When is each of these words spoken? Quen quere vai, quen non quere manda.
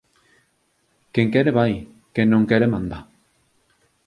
Quen 1.17 1.27
quere 1.35 1.53
vai, 1.59 1.73
quen 2.15 2.27
non 2.35 2.47
quere 2.49 2.67
manda. 2.73 2.99